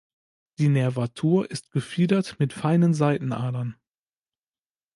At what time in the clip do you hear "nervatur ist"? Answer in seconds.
0.67-1.69